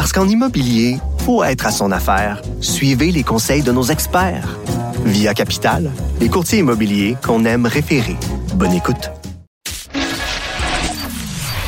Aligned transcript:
Parce 0.00 0.14
qu'en 0.14 0.26
immobilier, 0.26 0.96
faut 1.26 1.44
être 1.44 1.66
à 1.66 1.70
son 1.70 1.92
affaire. 1.92 2.40
Suivez 2.62 3.12
les 3.12 3.22
conseils 3.22 3.62
de 3.62 3.70
nos 3.70 3.82
experts. 3.82 4.58
Via 5.04 5.34
Capital, 5.34 5.90
les 6.18 6.30
courtiers 6.30 6.60
immobiliers 6.60 7.18
qu'on 7.22 7.44
aime 7.44 7.66
référer. 7.66 8.16
Bonne 8.54 8.72
écoute. 8.72 9.10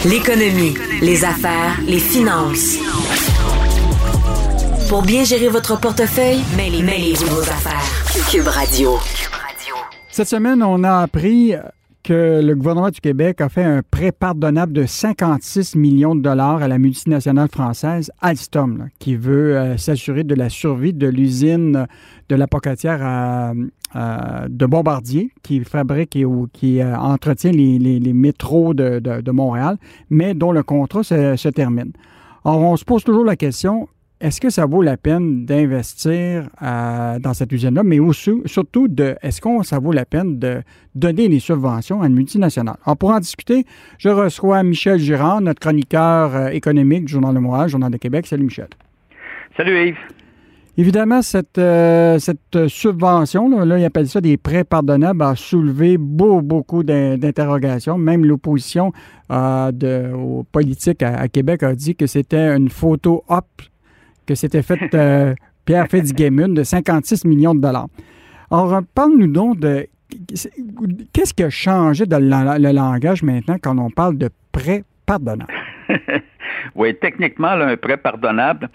L'économie, 0.07 0.73
les 1.03 1.27
affaires, 1.27 1.79
les 1.87 1.99
finances. 1.99 2.79
Pour 4.89 5.03
bien 5.03 5.25
gérer 5.25 5.51
votre 5.51 5.79
portefeuille, 5.79 6.41
mêlez-vous 6.57 7.27
vos 7.27 7.43
affaires. 7.43 7.85
Cube 8.31 8.49
Radio. 8.49 8.99
Cette 10.11 10.29
semaine, 10.29 10.63
on 10.63 10.83
a 10.85 11.03
appris 11.03 11.53
que 12.03 12.41
le 12.43 12.55
gouvernement 12.55 12.91
du 12.91 13.01
Québec 13.01 13.41
a 13.41 13.49
fait 13.49 13.63
un 13.63 13.83
prêt 13.89 14.13
pardonnable 14.13 14.73
de 14.73 14.87
56 14.87 15.77
millions 15.77 16.15
de 16.15 16.21
dollars 16.21 16.63
à 16.63 16.69
la 16.69 16.79
multinationale 16.79 17.49
française 17.49 18.11
Alstom, 18.21 18.89
qui 18.99 19.17
veut 19.17 19.57
euh, 19.57 19.77
s'assurer 19.77 20.25
de 20.25 20.35
la 20.35 20.49
survie 20.49 20.93
de 20.93 21.07
l'usine 21.07 21.87
de 22.29 22.37
la 22.37 22.47
pocatière 22.47 23.53
de 23.95 24.67
Bombardier, 24.67 25.31
qui 25.43 25.61
fabrique 25.65 26.17
et 26.17 26.25
qui 26.53 26.81
euh, 26.81 26.97
entretient 26.97 27.53
les, 27.53 28.13
métros 28.13 28.75
de, 28.75 29.31
Montréal, 29.31 29.79
mais 30.11 30.35
dont 30.35 30.53
le 30.53 30.63
contrat 30.63 31.03
se, 31.03 31.37
se 31.37 31.49
termine. 31.49 31.93
Alors, 32.45 32.61
on 32.61 32.77
se 32.77 32.85
pose 32.85 33.05
toujours 33.05 33.25
la 33.25 33.37
question, 33.37 33.89
est-ce 34.23 34.41
que 34.41 34.51
ça 34.51 34.67
vaut 34.67 34.83
la 34.83 34.97
peine 34.97 35.45
d'investir 35.45 36.49
euh, 36.63 37.19
dans 37.19 37.35
cette 37.35 37.51
usine-là, 37.51 37.83
mais 37.83 37.99
aussi, 37.99 38.31
surtout, 38.47 38.87
de, 38.87 39.17
est-ce 39.21 39.41
qu'on 39.41 39.65
ça 39.65 39.81
vaut 39.81 39.91
la 39.91 40.05
peine 40.05 40.39
de 40.39 40.63
donner 40.95 41.29
des 41.29 41.41
subventions 41.41 42.03
à 42.03 42.07
une 42.07 42.15
multinationale? 42.15 42.77
Alors, 42.85 42.97
pour 42.97 43.11
en 43.11 43.19
discuter, 43.19 43.67
je 43.99 44.09
reçois 44.09 44.63
Michel 44.63 45.01
Girard, 45.01 45.41
notre 45.41 45.59
chroniqueur 45.59 46.37
euh, 46.37 46.49
économique 46.51 47.07
du 47.07 47.15
Journal 47.15 47.35
de 47.35 47.41
Montréal, 47.41 47.69
Journal 47.69 47.91
de 47.91 47.97
Québec. 47.97 48.29
Salut, 48.29 48.45
Michel. 48.45 48.69
Salut, 49.57 49.89
Yves. 49.89 49.97
Évidemment, 50.79 51.21
cette, 51.21 51.59
euh, 51.59 52.21
cette 52.21 52.69
subvention, 52.69 53.51
là, 53.51 53.65
là, 53.65 53.79
ils 53.79 53.85
appellent 53.85 54.09
ça 54.09 54.21
des 54.21 54.37
prêts 54.37 54.63
pardonnables, 54.63 55.21
a 55.21 55.35
soulevé 55.35 55.99
beaucoup, 55.99 56.43
beaucoup 56.43 56.83
d'interrogations. 56.85 57.99
Même 57.99 58.25
l'opposition 58.25 58.93
de, 59.29 60.13
aux 60.15 60.45
politiques 60.45 61.03
à, 61.03 61.27
Québec 61.29 61.65
a 61.65 61.75
dit 61.75 61.97
que 61.97 62.07
c'était 62.07 62.57
une 62.57 62.71
photo 62.71 63.25
op 63.29 63.45
que 64.27 64.35
s'était 64.35 64.63
fait 64.63 64.81
euh, 64.95 65.35
Pierre 65.65 65.87
Fitzgibbon 65.89 66.49
de 66.49 66.63
56 66.63 67.25
millions 67.25 67.55
de 67.55 67.61
dollars. 67.61 67.89
Alors, 68.51 68.81
parle-nous 68.95 69.29
donc 69.29 69.61
de 69.61 69.87
qu'est-ce 71.13 71.35
qui 71.35 71.43
a 71.43 71.51
changé 71.51 72.07
dans 72.07 72.19
le, 72.19 72.73
langage 72.73 73.23
maintenant 73.23 73.57
quand 73.61 73.79
on 73.79 73.91
parle 73.91 74.19
de 74.19 74.29
prêt 74.51 74.85
pardonnable? 75.07 75.53
oui, 76.75 76.95
techniquement, 76.95 77.49
un 77.49 77.77
prêt 77.77 77.97
pardonnable, 77.97 78.69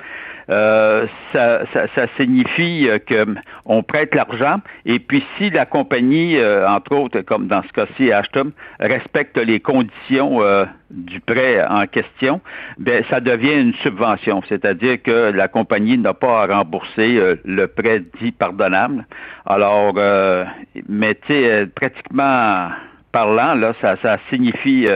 euh, 0.49 1.07
ça, 1.33 1.65
signifie 2.15 2.87
euh, 2.87 2.99
qu'on 3.65 3.83
prête 3.83 4.15
l'argent 4.15 4.61
et 4.85 4.97
puis 4.97 5.21
si 5.37 5.49
la 5.49 5.65
compagnie, 5.65 6.37
euh, 6.37 6.65
entre 6.65 6.95
autres, 6.95 7.19
comme 7.19 7.47
dans 7.47 7.61
ce 7.63 7.73
cas-ci, 7.73 8.13
Ashton, 8.13 8.51
respecte 8.79 9.37
les 9.37 9.59
conditions 9.59 10.39
du 10.89 11.19
prêt 11.19 11.65
en 11.67 11.85
question, 11.85 12.39
ben 12.77 13.03
ça 13.09 13.19
devient 13.19 13.59
une 13.59 13.73
subvention, 13.75 14.41
c'est-à-dire 14.47 15.01
que 15.03 15.31
la 15.31 15.49
compagnie 15.49 15.97
n'a 15.97 16.13
pas 16.13 16.43
à 16.43 16.45
rembourser 16.47 17.37
le 17.43 17.67
prêt 17.67 18.03
dit 18.21 18.31
pardonnable. 18.31 19.05
Alors, 19.45 19.95
mais 20.87 21.15
tu 21.15 21.33
sais, 21.33 21.67
pratiquement 21.75 22.69
parlant, 23.11 23.53
là, 23.55 23.73
ça, 23.81 23.97
ça 24.01 24.17
signifie 24.29 24.87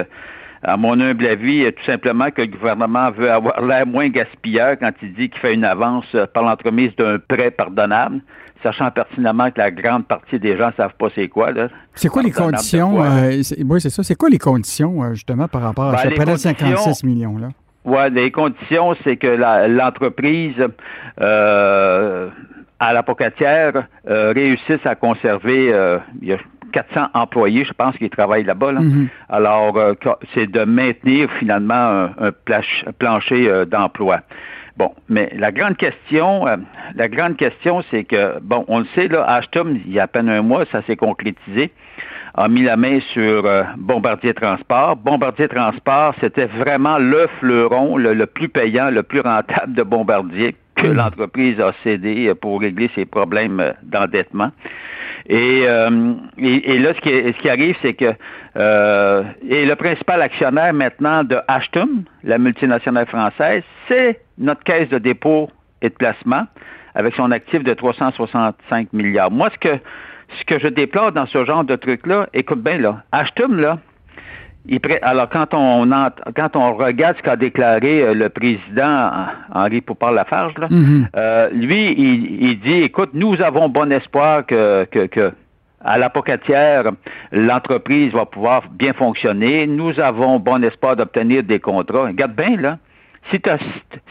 à 0.63 0.77
mon 0.77 0.99
humble 0.99 1.25
avis, 1.25 1.71
tout 1.73 1.85
simplement 1.85 2.29
que 2.29 2.41
le 2.41 2.47
gouvernement 2.47 3.11
veut 3.11 3.31
avoir 3.31 3.61
l'air 3.61 3.87
moins 3.87 4.09
gaspilleur 4.09 4.77
quand 4.79 4.91
il 5.01 5.13
dit 5.13 5.29
qu'il 5.29 5.39
fait 5.39 5.53
une 5.53 5.65
avance 5.65 6.15
par 6.33 6.43
l'entremise 6.43 6.95
d'un 6.95 7.17
prêt 7.17 7.49
pardonnable, 7.51 8.21
sachant 8.63 8.91
pertinemment 8.91 9.49
que 9.51 9.57
la 9.57 9.71
grande 9.71 10.05
partie 10.05 10.39
des 10.39 10.57
gens 10.57 10.67
ne 10.67 10.73
savent 10.73 10.93
pas 10.97 11.07
c'est 11.15 11.27
quoi. 11.27 11.49
C'est 11.95 12.09
quoi 12.09 12.21
les 12.21 12.31
conditions? 12.31 13.03
Euh, 13.03 13.41
oui, 13.65 13.81
c'est 13.81 13.89
ça. 13.89 14.03
C'est 14.03 14.15
quoi 14.15 14.29
les 14.29 14.37
conditions, 14.37 15.03
euh, 15.03 15.13
justement, 15.13 15.47
par 15.47 15.61
rapport 15.61 15.85
à 15.85 15.91
ben, 15.93 15.97
ce 15.97 16.07
prêt 16.09 16.25
de 16.25 16.35
56 16.35 17.03
millions-là? 17.03 17.49
Oui, 17.83 18.11
les 18.11 18.29
conditions, 18.29 18.95
c'est 19.03 19.17
que 19.17 19.27
l'entreprise 19.67 20.63
euh, 21.19 22.29
à 22.79 22.93
la 22.93 23.01
pocatière 23.01 23.87
réussisse 24.05 24.85
à 24.85 24.93
conserver, 24.93 25.73
400 26.71 27.07
employés, 27.13 27.65
je 27.65 27.73
pense, 27.73 27.95
qui 27.97 28.09
travaillent 28.09 28.43
là-bas. 28.43 28.73
Mhm. 28.73 29.07
Alors, 29.29 29.77
euh, 29.77 29.93
c'est 30.33 30.47
de 30.47 30.63
maintenir 30.63 31.29
finalement 31.39 32.09
un, 32.19 32.31
plancher 32.97 33.49
euh, 33.49 33.65
d'emploi. 33.65 34.21
Bon, 34.77 34.91
mais 35.09 35.31
la 35.37 35.51
grande 35.51 35.77
question, 35.77 36.47
euh, 36.47 36.57
la 36.95 37.07
grande 37.07 37.35
question, 37.37 37.83
c'est 37.91 38.03
que, 38.03 38.39
bon, 38.41 38.65
on 38.67 38.79
le 38.79 38.85
sait, 38.95 39.07
là, 39.07 39.25
Ashton, 39.27 39.77
il 39.85 39.91
y 39.91 39.99
a 39.99 40.03
à 40.03 40.07
peine 40.07 40.29
un 40.29 40.41
mois, 40.41 40.65
ça 40.71 40.81
s'est 40.83 40.95
concrétisé, 40.95 41.71
a 42.33 42.47
mis 42.47 42.63
la 42.63 42.77
main 42.77 42.99
sur 43.13 43.43
Bombardier 43.77 44.33
Transport. 44.33 44.95
Bombardier 44.95 45.49
Transport, 45.49 46.15
c'était 46.21 46.45
vraiment 46.45 46.97
le 46.97 47.27
fleuron, 47.39 47.97
le, 47.97 48.25
plus 48.25 48.47
payant, 48.47 48.89
le 48.89 49.03
plus 49.03 49.19
rentable 49.19 49.73
de 49.73 49.83
Bombardier 49.83 50.55
que 50.81 50.87
l'entreprise 50.91 51.59
a 51.59 51.73
cédé 51.83 52.33
pour 52.35 52.59
régler 52.59 52.89
ses 52.95 53.05
problèmes 53.05 53.73
d'endettement. 53.83 54.51
Euh, 55.29 56.13
et, 56.37 56.73
et, 56.73 56.79
là, 56.79 56.93
ce 56.93 57.01
qui, 57.01 57.09
ce 57.09 57.41
qui 57.41 57.49
arrive, 57.49 57.75
c'est 57.81 57.93
que 57.93 58.13
euh, 58.57 59.23
et 59.47 59.65
le 59.65 59.75
principal 59.75 60.21
actionnaire 60.21 60.73
maintenant 60.73 61.23
de 61.23 61.37
Ashton, 61.47 62.03
la 62.23 62.37
multinationale 62.37 63.05
française, 63.05 63.63
c'est 63.87 64.19
notre 64.37 64.63
caisse 64.63 64.89
de 64.89 64.97
dépôt 64.97 65.49
et 65.81 65.89
de 65.89 65.93
placement 65.93 66.45
avec 66.95 67.15
son 67.15 67.31
actif 67.31 67.63
de 67.63 67.73
365 67.73 68.91
milliards. 68.93 69.31
Moi, 69.31 69.49
ce 69.53 69.57
que 69.57 69.79
ce 70.39 70.45
que 70.45 70.59
je 70.59 70.67
déplore 70.69 71.11
dans 71.11 71.25
ce 71.25 71.43
genre 71.43 71.65
de 71.65 71.75
truc-là, 71.75 72.27
écoute 72.33 72.61
bien 72.61 72.77
là, 72.77 73.03
Ashton, 73.11 73.49
là, 73.49 73.79
alors, 75.01 75.29
quand 75.29 75.53
on, 75.53 75.89
quand 76.35 76.55
on 76.55 76.75
regarde 76.75 77.17
ce 77.17 77.23
qu'a 77.23 77.35
déclaré 77.35 78.01
euh, 78.01 78.13
le 78.13 78.29
président 78.29 79.09
Henri 79.53 79.81
Poupard-Lafarge, 79.81 80.53
mm-hmm. 80.53 81.05
euh, 81.15 81.49
lui, 81.51 81.93
il, 81.97 82.59
dit, 82.59 82.83
écoute, 82.83 83.09
nous 83.13 83.41
avons 83.41 83.69
bon 83.69 83.91
espoir 83.91 84.45
que, 84.45 84.85
que, 84.85 85.31
à 85.83 85.97
l'apocatière, 85.97 86.91
l'entreprise 87.31 88.13
va 88.13 88.25
pouvoir 88.25 88.63
bien 88.69 88.93
fonctionner. 88.93 89.65
Nous 89.65 89.99
avons 89.99 90.39
bon 90.39 90.63
espoir 90.63 90.95
d'obtenir 90.95 91.43
des 91.43 91.59
contrats. 91.59 92.07
Regarde 92.07 92.35
bien, 92.35 92.55
là. 92.57 92.77
Si 93.29 93.39
tu 93.39 93.49
as, 93.49 93.59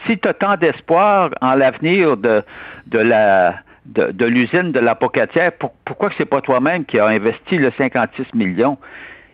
si 0.05 0.19
as 0.25 0.33
tant 0.33 0.55
d'espoir 0.57 1.29
en 1.41 1.55
l'avenir 1.55 2.17
de, 2.17 2.43
de 2.87 2.99
la 2.99 3.55
de, 3.85 4.25
l'usine 4.25 4.71
de 4.71 4.79
l'apocatière, 4.79 5.51
pourquoi 5.85 6.09
que 6.09 6.15
c'est 6.17 6.25
pas 6.25 6.41
toi-même 6.41 6.85
qui 6.85 6.99
as 6.99 7.07
investi 7.07 7.57
le 7.57 7.71
56 7.77 8.33
millions? 8.33 8.77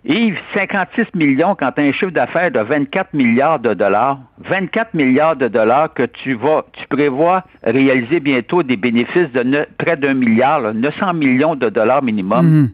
Yves, 0.08 0.40
56 0.54 1.08
millions 1.16 1.54
quand 1.56 1.74
tu 1.74 1.82
as 1.82 1.84
un 1.84 1.92
chiffre 1.92 2.12
d'affaires 2.12 2.50
de 2.50 2.62
24 2.62 3.14
milliards 3.14 3.60
de 3.60 3.74
dollars, 3.74 4.20
24 4.40 4.94
milliards 4.94 5.36
de 5.36 5.50
dollars 5.50 5.94
que 5.94 6.04
tu 6.04 6.34
vas, 6.34 6.64
tu 6.72 6.88
prévois 6.88 7.44
réaliser 7.62 8.22
bientôt 8.22 8.64
des 8.64 8.78
bénéfices 8.78 9.30
de 9.34 9.68
près 9.78 9.98
d'un 9.98 10.14
milliard, 10.14 10.74
900 10.74 11.14
millions 11.14 11.56
de 11.56 11.68
dollars 11.68 12.02
minimum. 12.02 12.46
Mhm. 12.46 12.70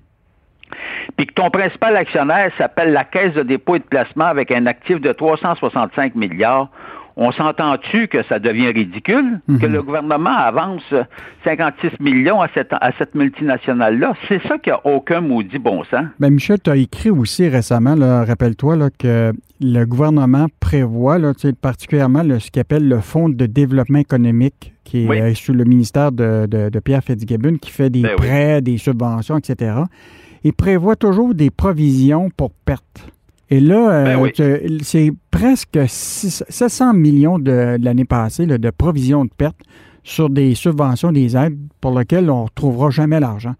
Puis 1.17 1.25
que 1.25 1.33
ton 1.33 1.49
principal 1.49 1.97
actionnaire 1.97 2.51
s'appelle 2.57 2.93
la 2.93 3.03
Caisse 3.03 3.33
de 3.33 3.41
dépôt 3.41 3.75
et 3.75 3.79
de 3.79 3.83
placement 3.85 4.25
avec 4.25 4.51
un 4.51 4.67
actif 4.67 5.01
de 5.01 5.11
365 5.11 6.13
milliards 6.13 6.69
on 7.15 7.31
s'entend-tu 7.31 8.07
que 8.07 8.23
ça 8.23 8.39
devient 8.39 8.69
ridicule 8.69 9.39
que 9.47 9.65
mhm. 9.65 9.73
le 9.73 9.83
gouvernement 9.83 10.35
avance 10.35 10.83
56 11.43 11.99
millions 11.99 12.41
à 12.41 12.47
cette, 12.53 12.73
à 12.73 12.91
cette 12.97 13.15
multinationale-là? 13.15 14.13
C'est 14.27 14.41
ça 14.47 14.57
qui 14.57 14.69
n'a 14.69 14.85
aucun 14.85 15.21
maudit 15.21 15.59
bon 15.59 15.83
sens. 15.83 16.05
Bien, 16.19 16.29
Michel, 16.29 16.59
tu 16.61 16.69
as 16.69 16.75
écrit 16.75 17.09
aussi 17.09 17.47
récemment, 17.47 17.95
rappelle-toi, 18.25 18.89
que 18.97 19.33
le 19.61 19.85
gouvernement 19.85 20.47
prévoit, 20.59 21.19
là, 21.19 21.33
particulièrement 21.61 22.23
ce 22.39 22.51
qu'il 22.51 22.59
appelle 22.59 22.87
le 22.87 22.99
Fonds 22.99 23.29
de 23.29 23.45
développement 23.45 23.99
économique, 23.99 24.73
qui 24.83 25.05
est 25.05 25.09
euh, 25.09 25.33
sous 25.33 25.53
le 25.53 25.63
ministère 25.63 26.11
de, 26.11 26.79
Pierre 26.83 27.03
Fitzgibbon, 27.03 27.57
qui 27.57 27.71
fait 27.71 27.89
des 27.89 28.01
ben 28.01 28.15
prêts, 28.15 28.61
des 28.61 28.77
subventions, 28.77 29.37
etc. 29.37 29.75
Il 30.43 30.53
prévoit 30.53 30.95
toujours 30.95 31.33
des 31.33 31.49
provisions 31.49 32.29
pour 32.35 32.51
pertes. 32.65 33.07
Et 33.49 33.59
là, 33.59 34.03
ben 34.03 34.29
c'est 34.81 35.11
presque 35.29 35.79
700 35.87 36.93
millions 36.93 37.37
de, 37.37 37.77
l'année 37.79 38.05
passée 38.05 38.45
de 38.45 38.69
provisions 38.71 39.25
de 39.25 39.29
pertes 39.29 39.61
sur 40.03 40.29
des 40.29 40.55
subventions, 40.55 41.11
des 41.11 41.35
aides 41.35 41.57
pour 41.81 41.97
lesquelles 41.97 42.29
on 42.29 42.41
ne 42.41 42.45
retrouvera 42.45 42.89
jamais 42.89 43.19
l'argent. 43.19 43.53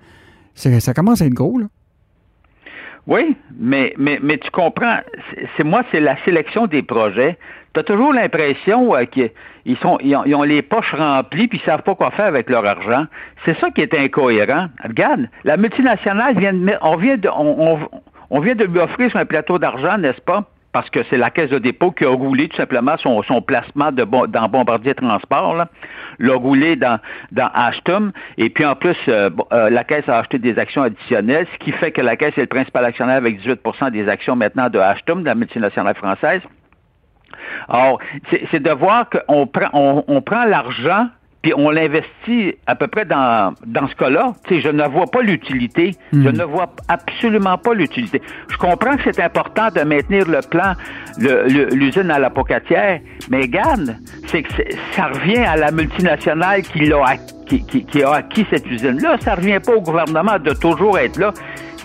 Ça 0.56 0.94
commence 0.94 1.21
à 1.21 1.25
être 1.25 1.33
gros, 1.33 1.59
là. 1.59 1.65
Oui, 3.06 3.35
mais, 3.59 3.94
mais, 3.97 4.18
mais 4.24 4.38
tu 4.38 4.50
comprends, 4.50 5.00
c'est 5.57 5.65
moi, 5.65 5.83
c'est 5.91 6.00
la 6.00 6.15
sélection 6.24 6.68
des 6.68 6.83
projets. 6.83 7.38
Tu 7.74 7.79
as 7.81 7.83
toujours 7.83 8.13
l'impression 8.13 8.95
euh, 8.95 9.03
qu'ils 9.03 9.77
sont 9.81 9.97
ils 10.01 10.15
ont, 10.15 10.44
les 10.44 10.62
poches 10.62 10.94
remplies 10.94 11.50
puis 11.50 11.59
ils 11.62 11.65
savent 11.65 11.81
pas 11.81 11.95
quoi 11.95 12.12
faire 12.12 12.27
avec 12.27 12.50
leur 12.50 12.65
argent. 12.65 13.06
C'est 13.44 13.59
ça 13.59 13.71
qui 13.71 13.81
est 13.81 13.94
incohérent. 13.94 14.68
Regarde, 14.81 15.27
la 15.44 15.57
multinationale 15.57 16.38
vient 16.39 16.53
de 16.53 16.74
on 16.81 16.95
vient 16.95 17.18
de 17.18 17.27
on, 17.27 17.74
on 17.74 17.79
vient 18.39 18.56
de 18.56 18.65
lui 18.65 18.80
offrir 18.80 19.09
sur 19.09 19.19
un 19.19 19.25
plateau 19.25 19.59
d'argent, 19.59 19.97
n'est-ce 19.97 20.21
pas? 20.21 20.45
parce 20.74 20.89
que 20.89 21.03
c'est 21.09 21.18
la 21.18 21.30
Caisse 21.30 21.51
de 21.51 21.59
dépôt 21.59 21.91
qui 21.91 22.03
a 22.03 22.09
roulé 22.09 22.50
tout 22.50 22.57
simplement 22.57 22.97
son, 22.97 23.21
son 23.24 23.41
placement 23.41 23.91
dans 23.91 24.50
Bombardier 24.50 24.95
Transport, 24.95 25.65
l'a 26.19 26.33
roulé 26.33 26.75
dans, 26.75 27.00
dans 27.31 27.50
et 28.38 28.50
puis 28.50 28.65
en 28.65 28.75
plus, 28.75 28.97
euh, 29.07 29.30
euh, 29.51 29.69
la 29.69 29.83
Caisse 29.83 30.09
a 30.09 30.18
acheté 30.18 30.39
des 30.39 30.57
actions 30.57 30.81
additionnelles, 30.81 31.47
ce 31.53 31.57
qui 31.59 31.71
fait 31.74 31.91
que 31.91 32.01
la 32.01 32.18
Caisse 32.18 32.38
est 32.38 32.41
le 32.41 32.47
principal 32.47 32.83
actionnaire 32.85 33.18
avec 33.18 33.39
18% 33.39 33.91
des 33.91 34.09
actions 34.09 34.36
maintenant 34.36 34.69
de 34.69 34.79
Ashton, 34.79 35.18
de 35.18 35.25
la 35.25 35.36
multinationale 35.36 35.95
française. 35.95 36.41
Alors, 37.69 38.00
c'est 38.51 38.62
de 38.62 38.71
voir 38.71 39.07
qu'on 39.09 39.50
on 40.07 40.21
prend 40.21 40.45
l'argent 40.45 41.07
puis 41.44 41.54
on 41.56 41.69
l'investit 41.69 42.56
à 42.66 42.74
peu 42.74 42.88
près 42.88 43.04
dans, 43.04 43.54
dans 43.68 43.88
ce 43.88 43.95
cas-là. 43.95 44.34
Tu 44.48 44.56
sais, 44.56 44.62
je 44.62 44.69
ne 44.69 44.88
vois 44.88 45.07
pas 45.07 45.22
l'utilité. 45.22 45.94
Je 46.13 46.18
hmm. 46.18 46.38
ne 46.38 46.44
vois 46.45 46.74
absolument 46.88 47.57
pas 47.57 47.74
l'utilité. 47.74 48.22
Je 48.50 48.57
comprends 48.57 48.95
que 48.95 49.04
c'est 49.04 49.22
important 49.22 49.68
de 49.75 49.81
maintenir 49.81 50.25
le 50.28 50.40
plan, 50.40 50.74
l'usine 51.19 52.10
à 52.10 52.18
la 52.18 52.30
pocatière, 52.30 53.01
mais 53.30 53.50
garde, 53.50 53.98
c'est 54.28 54.44
que 54.44 54.54
ça 54.94 55.07
revient 55.07 55.44
à 55.44 55.57
la 55.57 55.72
multinationale 55.72 56.62
qui, 56.62 56.86
l'a, 56.86 57.18
qui, 57.46 57.66
qui, 57.66 57.86
qui 57.86 58.04
a 58.04 58.13
acquis 58.13 58.48
cette 58.50 58.66
usine-là. 58.66 59.18
Ça 59.19 59.36
revient 59.36 59.60
pas 59.60 59.75
au 59.75 59.81
gouvernement 59.81 60.39
de 60.39 60.54
toujours 60.54 60.98
être 60.98 61.19
là. 61.19 61.34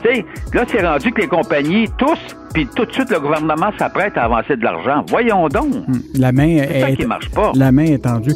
Tu 0.02 0.08
sais, 0.08 0.24
là, 0.54 0.62
c'est 0.68 0.86
rendu 0.86 1.10
que 1.10 1.22
les 1.22 1.26
compagnies, 1.26 1.88
tous, 1.98 2.36
puis 2.54 2.68
tout 2.76 2.84
de 2.84 2.92
suite, 2.92 3.10
le 3.10 3.18
gouvernement 3.18 3.72
s'apprête 3.76 4.16
à 4.16 4.26
avancer 4.26 4.54
de 4.54 4.62
l'argent. 4.62 5.04
Voyons 5.08 5.48
donc. 5.48 5.74
Hmm. 5.74 5.98
La 6.14 6.30
main 6.30 6.46
est, 6.46 6.80
ça 6.80 6.92
qui 6.92 7.06
marche 7.06 7.28
pas. 7.30 7.50
La 7.56 7.72
main 7.72 7.86
est 7.86 8.04
tendue. 8.04 8.30